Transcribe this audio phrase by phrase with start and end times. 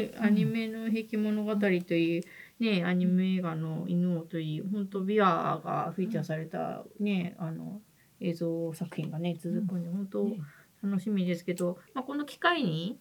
[0.00, 2.22] ね、アニメの「平家物語」といい、
[2.60, 7.80] ね、アニメ映画の「犬王」といい本当ビアがフィーチャーされた、ね、あの
[8.20, 9.82] 映像作品がね続くん。
[9.82, 10.36] で本当
[10.82, 12.98] 楽しみですけど、まあ、この機会に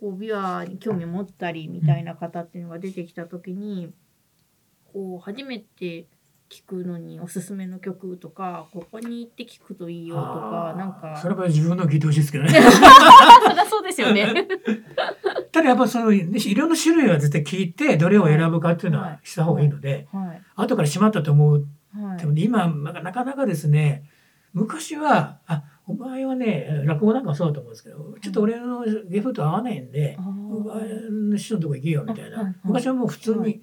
[0.00, 3.92] こうビアに興味を持ったりみたいな方っていうのが出てきた時に
[4.92, 6.06] こう初めて
[6.50, 11.18] 聞くのにおすすめの曲とかここに行って聞くといいよとかなんか。
[11.20, 12.50] それは自分の聞いてほしいですけどね。
[12.60, 14.26] そりゃそうですよね。
[15.52, 20.42] ただやっぱそのいろんな種類は絶対聞いてどれを選ぶかっていうのはした方がいいので、はい。
[20.56, 24.08] 後からしまったと思うはいでもね今なかなかですね
[24.54, 33.62] 昔はあお前はね落語なんかもそうだと思うんですけどちょっと俺の芸風と合わないんで、お前の師匠のとこ行けよみたいな、昔はもう普通に、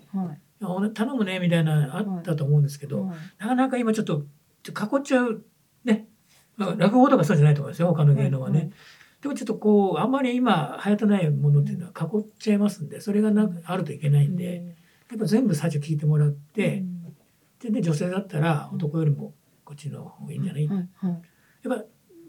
[0.94, 3.18] 頼むねみたいなのあったと思うんですけど、はい。
[3.40, 4.26] なかなか今ちょっと
[4.68, 5.44] 囲っちゃう
[5.86, 6.08] ね、
[6.58, 8.72] まあ、落語とかそうじゃないと思いますよ他の芸能はね。
[9.22, 14.76] でもちょっとこうあんまり今流行ってないものっていうのは囲っちゃいますんでそれがなあるといけないんで、
[15.10, 16.84] やっぱ全部最初聞いてもらって、
[17.62, 19.34] でね女性だったら男よりも
[19.66, 20.78] こっちの方がいいんじゃない、やっ
[21.64, 21.84] ぱ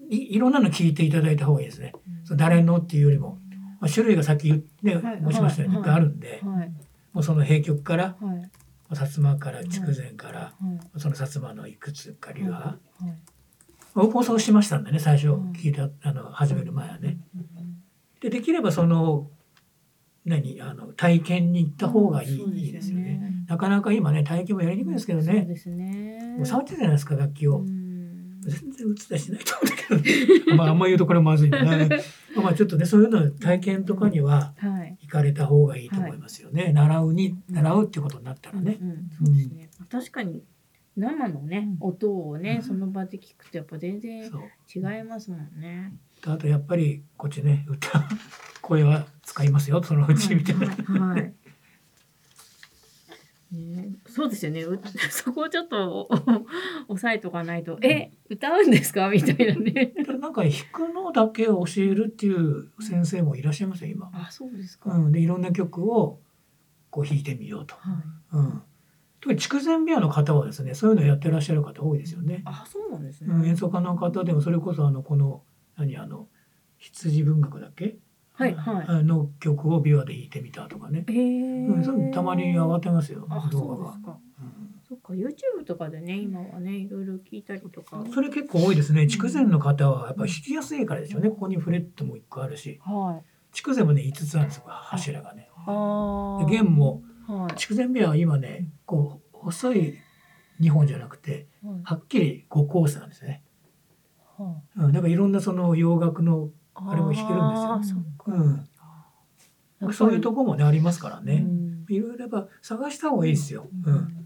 [0.08, 1.92] いいろんなの聞いていただいた方がいいですね。
[2.24, 3.38] その誰のっていうよりも、
[3.80, 6.72] まあ、種類がさっき言って、はい申しましたようにいっぱいあるんで、はい。
[7.12, 8.50] もうその閉局からはい。
[8.90, 10.52] 薩摩から筑前から、は
[10.96, 11.00] い。
[11.00, 12.78] その薩摩のいくつか流派、はい
[13.94, 17.18] 僕もそうしましたんでね最初うん聞いたあの始める前はね。
[18.20, 19.30] でできればその
[20.24, 23.04] 何あの体験に行った方がいい,、いいですよね。
[23.18, 25.46] ねなかなか今ね体験もやりにくいですけどね。
[26.36, 27.58] もう触ってるじゃないですか楽器を。
[27.58, 27.80] うん
[28.40, 31.60] 全然映ったりしないと思うんだけど、 まああんま言うとこれまずいね。
[32.36, 36.72] まあちょっとねそういうの体験とかにははい行かれた方がいいと思いますよね。
[36.72, 38.78] 習うに習うっていうことになったらね。
[39.18, 40.42] そうですね確かに
[41.00, 44.30] 生のね音をねその場で聞くとやっぱ全然。
[44.72, 45.92] 違いますもんね
[46.24, 48.08] あとやっぱりこっちね歌
[48.62, 50.66] 声は使いますよそのうちみたいな。
[50.68, 51.34] はいはい
[53.52, 54.62] ね、そうですよね。
[54.62, 56.08] う そこをちょっと
[56.88, 59.10] お押さえとかないと、え、歌うんですか？
[59.10, 59.92] みたいなね。
[60.20, 64.08] なんか弾くのだけを教えるっていう先生もいらっしゃいますよ今。
[64.12, 64.94] あ、そうですか。
[64.94, 66.20] うん、でいろんな曲を
[66.90, 67.74] こう弾いてみようと。
[67.74, 68.36] はい。
[68.36, 68.62] うん、
[69.30, 72.42] 特に筑前琵琶の方はですねそういうのやってらっしゃる方多いですよね。
[72.44, 73.32] あ、そうなんですね。
[73.32, 75.42] うん、演奏家の方でもそれこそあのこの
[75.76, 76.28] 何あの
[76.78, 77.96] 羊文学だっけ、
[78.32, 84.18] はいはいあの曲を琵琶で弾いてみたとかね、うん、たまに上がってますよあ、動そ画がうですか。
[84.40, 88.04] うんそっか、YouTube とかでね、今はね、いろいろ聞いたりとか。
[88.12, 93.24] それ結構多いですね筑前の方はやっぱ弾きやすいからでしょうねここにフレットも1個あるしはい。
[93.52, 95.48] 筑前もね5つあるんですよ柱がね。
[96.48, 97.54] 弦もはい。
[97.56, 99.98] 筑前琵琶は今ねこう細い
[100.60, 101.46] 2本じゃなくて
[101.84, 103.42] はっきり5コースなんですね。
[104.38, 108.66] はうん、だからいろんなその洋楽の、ああれも弾けるんですよ。
[109.80, 111.44] うん、そういうとこもねありますからね。
[111.46, 111.84] うん。
[111.88, 113.68] いろいろやっぱ探した方がいいですよ。
[113.84, 113.96] ううん。
[113.96, 114.16] ん。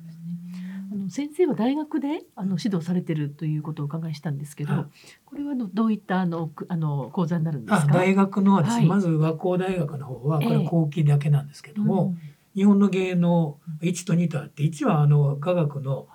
[0.93, 4.85] あの先生は大学であの指導されてるということをお伺いしたんですけど、はい。
[5.25, 7.91] これはどういったあのくあの講座になるんですか？
[7.91, 8.89] あ大学のはですね、はい。
[8.89, 12.19] まず和光大学の方はこれええ後期だけなんですけども、うん
[12.55, 16.09] 日本の芸能1と2とあって1はあの科学の、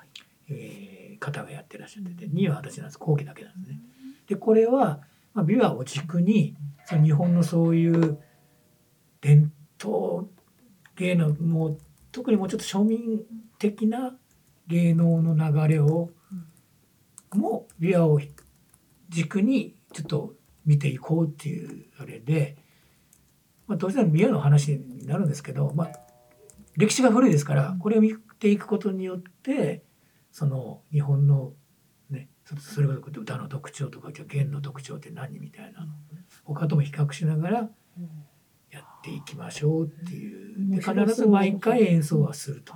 [0.50, 0.90] えー
[1.20, 2.98] 方がやってらっしゃってて2は私なんです。
[2.98, 3.80] 後期だけなんですね。
[4.28, 5.02] でこれは、
[5.34, 6.56] まあ、琵琶を軸に
[6.86, 8.20] その日本のそういう
[9.22, 10.30] 伝統
[10.96, 11.78] 芸能もう
[12.12, 13.24] 特にもうちょっと庶民
[13.60, 14.16] 的な
[14.68, 16.10] 芸能の流れを
[17.34, 18.20] もう琵琶を
[19.10, 20.34] 軸にちょっと
[20.66, 22.58] 見ていこうっていうあれで、
[23.68, 25.92] まあ、当然琵琶の話になるんですけど、まあ、
[26.80, 29.84] 歴史が古いですからこれを見ていくことによって
[30.32, 31.52] その日本の
[32.10, 35.88] ねそそれこそ歌の特徴とかじゃあ弦の特徴って何みたいなの
[36.46, 37.70] を他とも比較しながら
[38.72, 42.74] やっていきましょうっていうで必ず毎回演奏はすると。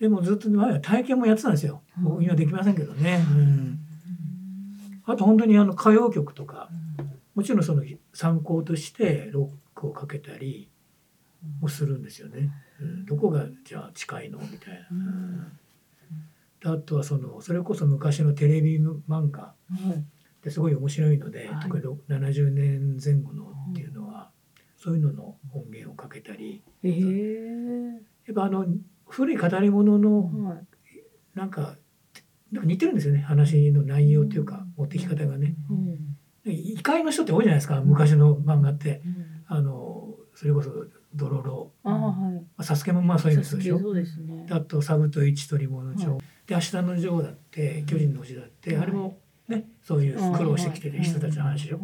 [0.00, 1.82] でもずっと前は体験もやってたんですよ。
[1.96, 3.22] もう今できませんけどね。
[3.30, 3.78] うん。
[5.04, 6.70] あと本当にあの歌謡曲とか
[7.34, 7.82] もちろんその
[8.14, 10.70] 参考としてロックをかけたり
[11.60, 12.50] もするんですよね。
[12.80, 14.38] うん、どこがじゃあ近いの？
[14.38, 14.86] みたい
[16.64, 16.72] な。
[16.72, 18.78] あとはそのそれこそ昔のテレビ
[19.08, 20.04] 漫画っ
[20.42, 24.30] てすごい面白いので、はい特に70年前後のっていうのは、
[24.76, 26.92] そういうのの音源をかけたりへえ。
[28.26, 28.66] やっぱあの
[29.06, 30.66] 古い語り物のはい。
[31.34, 31.76] なんか
[32.50, 35.54] なんか似てるんですよね話の内容というか持ってき方がね。
[35.70, 36.16] うん。
[36.50, 39.02] 異界の人って多いじゃないですか昔の漫画って。
[39.04, 40.70] うんあのそれこそ
[41.16, 41.72] ドロロ。
[41.84, 42.34] ああ、はい。
[42.34, 44.46] まあサスケもまあそういうのでしょそうですね。
[44.46, 44.54] で。
[44.54, 48.82] あと「サブと一鳥物帳」はで「明日のジョー」だって「巨人の星」だって、はい。
[48.84, 49.18] あれも
[49.48, 51.78] ねそういう苦労してきてる人たちの話でしょ。
[51.78, 51.80] う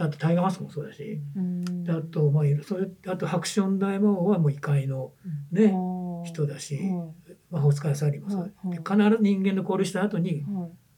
[0.00, 1.84] あとタイガーマスクもそうだし、うん。
[1.84, 5.12] であとまあそれあとハクション大魔王はもう異界の
[5.50, 5.74] ね、
[6.24, 7.10] 人だし、は
[7.50, 8.78] 魔法使いサリーもそう、はいはい。
[8.78, 10.44] で必ず人間の殺した後に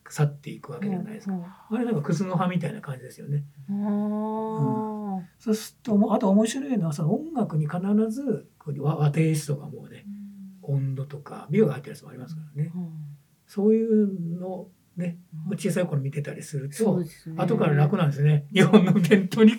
[0.08, 3.44] 去っていくわけじゃないですか、はいあれなんかクズの葉みたいな感じですよね。
[3.70, 4.99] あー
[5.38, 7.80] そうするとあと面白いのはその音楽に必
[8.10, 10.04] ずこう和和テイストがもうね
[10.62, 12.72] 温度とか美容が入ってるやつもありますからね。
[13.46, 15.18] そういうのをね
[15.56, 17.06] 小さい頃見てたりすると、ね。
[17.36, 18.46] 後から楽なんですね。
[18.52, 19.52] 日本の伝統に。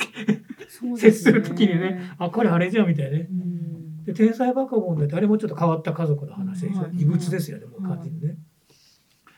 [0.97, 3.27] 接する時にねあこれあれじゃんみたいなね。
[3.29, 4.03] うん。
[4.03, 8.37] で天才バカボンだってあれもちょっと変わった家族の話で異物ですよねもう完全にね。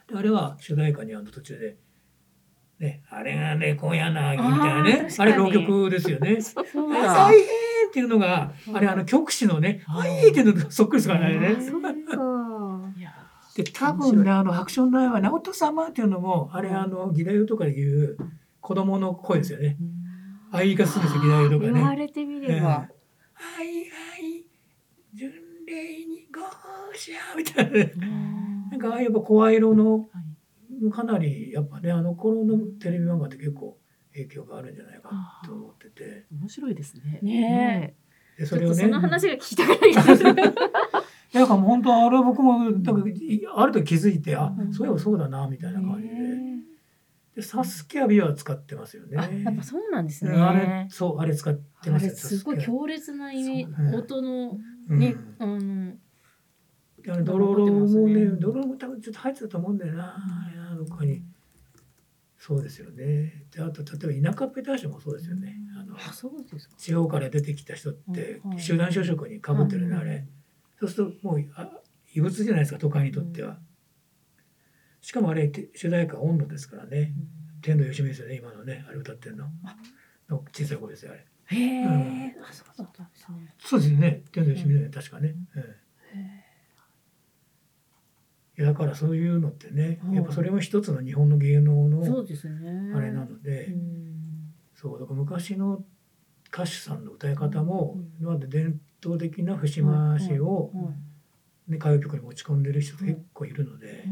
[0.07, 1.77] であれは主題歌にあの途中で、
[2.83, 6.39] ね「あれがね今夜なぎ」みたいなねあれ浪曲ですよね。
[6.73, 7.43] 大変
[7.89, 11.55] っていうのがあれあの曲詞のね「あい」っていうのとそっくりですからね。
[13.55, 18.17] で 多分ねあの「ハクションの愛は直人様」っていうのもあれあの義太夫とかで言う
[18.59, 19.77] 子供の声ですよね。
[20.51, 21.73] ああいう言い方するんですよ義太夫とかね。
[21.73, 22.87] 言われてみれば、は
[23.63, 24.43] いはい
[25.13, 25.31] 巡
[25.67, 27.93] 礼にゴーシャみたいなね。
[28.71, 30.07] なんかああいうやっぱ声色のはい
[30.91, 33.77] かなりやっぱねあの頃のテレビ漫画って結構
[34.13, 36.25] 影響があるんじゃないかなと思ってて。
[36.31, 37.19] 面白いですね。
[37.21, 37.95] ね。
[38.37, 38.75] でそれをね。
[38.75, 40.23] その話が聞きたくないです。
[41.33, 42.93] だからもう本当あれは僕もなんか
[43.55, 44.73] あると気づいてあうん。
[44.73, 46.15] そういえばそうだなみたいな感じで。
[47.35, 49.17] でサスケはビワ使ってますよね。
[49.17, 50.31] あ、やっぱそうなんですね。
[50.31, 54.59] あれそうあれ使ってますよすごい強烈な意味音の
[54.89, 54.99] うん。
[54.99, 55.95] ね、あの
[57.03, 60.17] であのドロロもねドロロも多分ちょっと入ってたと思うんだよな、
[60.73, 61.23] などっかに。
[62.37, 63.45] そうですよね。
[63.51, 65.55] であと例えば田舎ペターシュもそうですよね。
[66.77, 70.27] 地方から出てきた人ってはい集団就職にかぶってるね、はいあれ。
[70.79, 71.69] そうするともうあ
[72.13, 73.59] 異物じゃないですか都会にとっては、
[74.99, 77.13] しかもあれて主題歌は温度ですからね。
[77.61, 79.45] 天童よしみですよね今のねあれ歌ってるの。
[80.29, 81.25] の小さい声ですよあれ。
[81.45, 82.27] へえ、うん。
[82.27, 82.63] です
[83.31, 83.55] ね。
[83.57, 84.23] そうですね。
[84.33, 85.63] 天童よしみだよね確かね、うん
[88.57, 90.15] だからそういうのってね、はい。
[90.15, 92.03] やっぱそれも一つの日本の芸能の。
[92.95, 94.53] あれなので、うん。
[94.75, 95.83] そうだから昔の
[96.53, 98.13] 歌手さんの歌い方も、うん。
[98.19, 100.91] 今まで伝統的な節回しを、は
[101.67, 104.05] ね、歌謡曲に持ち込んでる人結構いるので、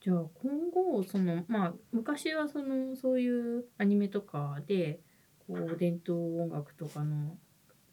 [0.00, 5.00] じゃあ今後そのまあ昔はそのそういうアニメとかで
[5.46, 7.36] こう伝統音楽とかの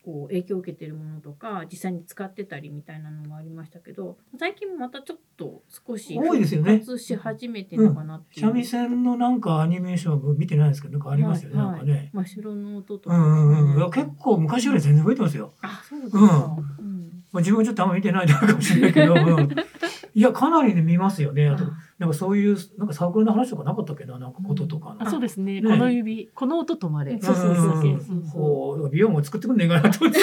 [0.03, 8.47] こう影響を受けてるものとか実際に使ってたりみたいなのもありましたけど最近またちょっと少し多いですよね復活し始めてるのかなっていう。
[8.47, 12.09] 三味線のなんかアニメーション見てないですけどなんかありますよね、はいなんかね。
[12.13, 15.53] 真っ白の音とか、うんうんうん、結構昔より全然増えてますよ。
[15.61, 16.57] あそうですか。
[16.79, 16.80] うん
[17.31, 19.49] まあ、自分はちょっとあんま見てないだけかもしれないけど、 うん。
[20.13, 21.47] いやかなりね見ますよね。
[21.47, 21.63] あと
[21.97, 24.19] なんかそういうなんかサークルの話とかなかったっけな？
[24.19, 25.07] なんかこととかの。
[25.07, 25.61] あそうですね。
[25.61, 25.69] ね。
[25.69, 26.29] この指。
[26.35, 27.17] この音止まれ。
[27.21, 27.67] そうそうそうそう。
[27.67, 27.99] うん。
[27.99, 30.19] そうそうこう美容も作ってくんねえかなと思って。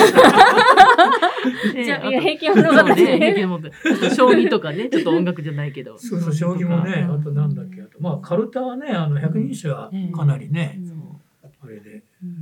[1.72, 2.94] で じゃあいやと平均物語そうね。
[2.94, 3.74] 平均物語
[4.14, 4.88] 将棋とかね。
[4.92, 5.96] ちょっと音楽じゃないけど。
[5.96, 7.14] そうそう将棋もね、うん。
[7.14, 7.80] あとなんだっけ。
[7.80, 10.98] あとまあカルタはねあの百人一首はかなりね、そう
[11.62, 12.36] あれでうん。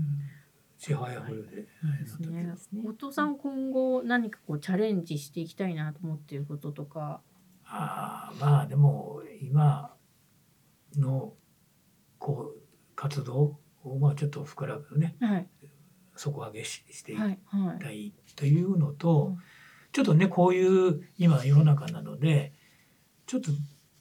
[0.78, 1.66] ちはやふるで、
[1.98, 2.54] ですね。
[2.84, 7.20] お父さん今後何かこうチャレンジしていきたいなと思っていることとか。
[7.64, 9.94] ああまあでも今
[10.96, 11.34] の
[12.18, 12.60] こう
[12.94, 15.16] 活動をまあちょっと膨らむね。
[15.20, 15.48] はい。
[16.14, 17.78] 底上げししていきはいはい。
[17.78, 19.38] たいというのと、うん
[19.96, 22.52] ちょっとねこういう今世の中なので
[23.24, 23.50] ちょっと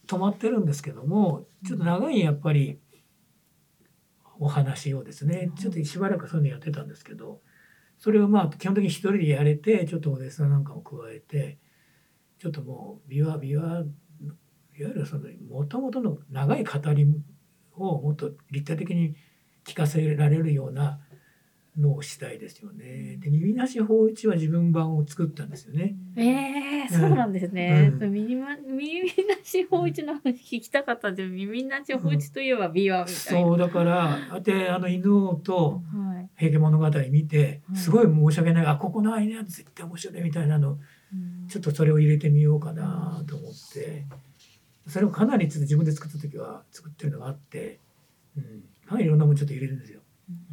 [0.08, 2.82] 止まってるんですけどもちょっと長いやっぱり
[4.40, 7.40] お話をですねちょっとしばらくそういうのやってたんですけど
[7.98, 11.58] それをまあ基本的に一人でやれてちょっとお弟子さんなんかも加えて
[12.40, 13.86] ちょっともう琵琶琵琶いわ
[14.78, 17.08] ゆるそのもともとの長い語り
[17.74, 19.16] をもっと立体的に
[19.66, 21.00] 聞かせられるような
[21.78, 23.18] のをしたいですよね。
[23.20, 25.96] で耳なし法一は自分版を作ったんですよね。
[26.16, 27.92] ええそうなんですね。
[28.00, 29.12] うん耳ま耳な
[29.44, 33.06] し法一の話聞きたかったで耳なし法一といえば琵琶みたいな。
[33.08, 36.30] そうだからであの犬王とはい。
[36.38, 40.80] 「平家物語」見てうんすごい申し訳ないあここの間絶対面白いみたいなの
[41.48, 44.06] ちょっとそれを入れてみようかなと思って
[44.88, 47.80] それをかなり自分で作った時は作ってるのがあって、
[48.38, 48.44] うん、
[48.88, 50.02] かなりいろんなものちょっと入れるんですよ。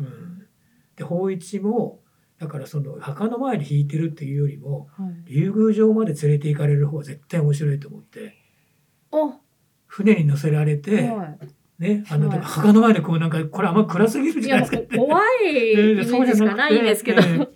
[0.01, 0.47] うん、
[1.03, 2.01] で法一も
[2.39, 5.33] だからその墓の前で弾いてるっていうよりもはい。
[5.33, 8.37] 竜宮城まで連れて行かれる方が絶対面白いと思って
[9.11, 9.35] お
[9.87, 11.37] 船に乗せられて、は
[11.79, 14.43] ねあの、はいだから墓の前でこうなんかこれあんま暗すぎるい。
[14.43, 14.97] いじゃないですかって。
[14.97, 17.21] 怖いイメージしかないですけど。
[17.21, 17.49] ええ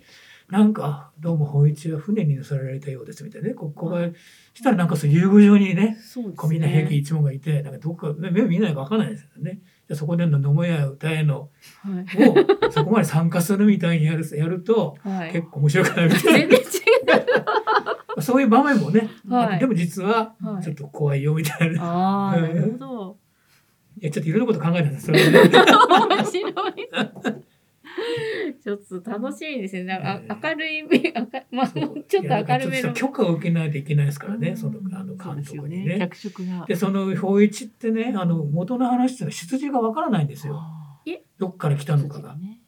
[0.49, 4.07] なんかどうも芳一は船に乗せられたようですみたいなねここが
[4.53, 5.97] したらなんかそう遊具場にねね。
[6.37, 9.59] こうみんな平家一門がいてなんかどっか目目見ないか分かんないですよね。
[9.87, 11.49] でそこでの飲もや歌えの
[11.83, 12.29] はい。
[12.29, 15.31] をそこまで参加するみたいにやるやるとはい。
[15.31, 16.63] 結構面白くなるみたい全然違
[18.17, 21.83] なそういう場面もね、はいでも実ははいちょっと怖いよみたいな。
[21.83, 23.17] ああ、うんなるほど。
[24.01, 25.39] いやちょっといろんなこと考えたんですそれはね
[26.15, 26.53] 面白い。
[28.63, 29.83] ちょっと楽しみですね。
[29.83, 31.11] なんかあ明るい目、明
[31.51, 31.67] まあ、
[32.07, 32.93] ちょっと明るめの。
[32.93, 34.57] 許可を受けないといけないですからね、うん。
[34.57, 36.09] そのあの監督にね。
[36.67, 40.57] でその法一ってねあの元の話っていうのは出自がわからないんですよ。
[40.57, 40.83] あ
[41.37, 42.35] どっから来たーのかが。
[42.35, 42.61] ね。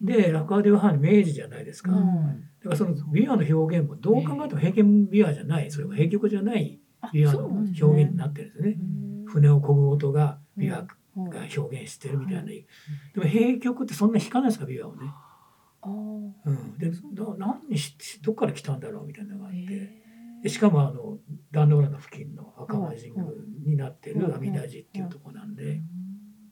[0.00, 1.92] で落語では明治じゃないですか。
[1.92, 2.04] だうん。
[2.62, 5.70] からその琵琶の表現もどう考えても平家琵琶じゃない。
[5.70, 8.78] それは平曲じゃないあ琵琶の表現になってるんですよね。
[8.80, 9.24] うん。
[9.26, 10.86] 船を漕ぐ音が琵琶
[11.28, 12.42] 表現してるみたいな。
[12.44, 12.66] で
[13.16, 15.12] も平曲ってそんな弾かないですか琵琶をね。
[16.44, 19.58] うん、でど何にしどっから来たんだろうみたいなのがあって。
[19.58, 20.00] へ
[20.42, 21.18] でしかもあの
[21.52, 23.24] 壇ノ浦の付近の赤間神宮
[23.66, 25.82] になってはいる阿弥陀寺っていうところなんで、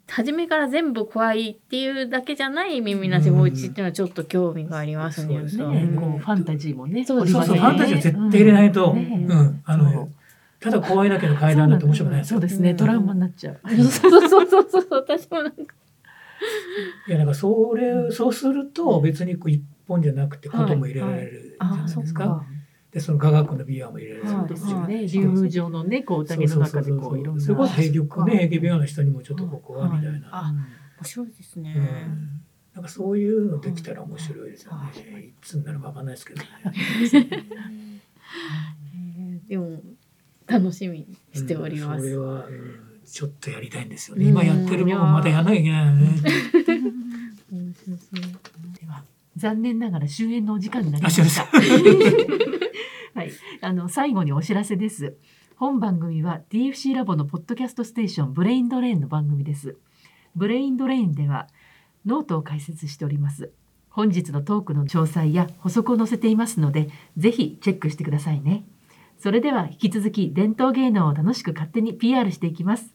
[0.08, 5.34] 初めから全部怖いっていうだけじゃない耳なし法一っていうのはちょっと興味がありますね。
[5.34, 5.96] そうですね、うん。
[5.96, 7.04] こうファンタジーもね。
[7.04, 9.26] そうそうそう、ねファンタジーは絶対入れないと、ううん。
[9.28, 10.08] んあの
[10.60, 12.40] ただ怖いだけの階段だと面白くないですよ。
[12.40, 13.60] そうですね、うんトラウマになっちゃう。
[13.84, 15.74] そうそうそうそうそう、私もなんか。
[17.08, 22.24] いやだからそれそうすると別にこう一本じゃなくてことも入れられるじゃないですか？
[22.24, 22.46] あ
[22.92, 24.94] でその雅楽の琵琶も入れられるはいそうですよね。
[24.96, 27.42] はい竜宮城のね、こう宴の中でこういろんな。
[27.42, 30.28] それこそ平曲ね平家琵琶の人にもちょっとここはみたいな。
[30.32, 30.52] あ
[31.00, 31.74] 面白いですね。
[31.76, 32.40] うん
[32.74, 35.20] なんかそういうのできたら面白いですよね。
[35.20, 36.46] いつになるかわかんないですけど ね。
[38.94, 39.80] えーでも
[40.48, 42.06] 楽しみにしております。
[42.06, 44.24] うんそれは、うんちょっとやりたいんですよね。
[44.26, 46.08] うん今やってるものまたやらなきゃいけないよね。
[47.50, 48.20] 面白そう
[48.78, 49.02] では
[49.36, 51.46] 残念ながら終演のお時間になりまあ、した。
[53.18, 53.30] はい、
[53.62, 55.16] あの最後にお知らせです。
[55.56, 59.76] 本番組は DFC ラボのポッドキャストステーションブレインドレインの番組です。
[60.36, 61.48] ブレインドレインでは
[62.04, 63.50] ノートを開設しております。
[63.88, 68.64] 本日のトークの詳細や補足を載せていますので、ぜひチェックしてくださいね。
[69.18, 72.94] それでは引き続き伝統芸能を楽しく勝手に PR していきます。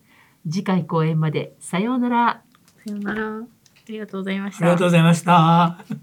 [0.50, 2.42] 次回公演までさようなら。
[2.86, 3.38] さようなら。
[3.40, 3.42] あ
[3.88, 4.66] りがとうございましあた。
[4.66, 5.84] りがとうございました。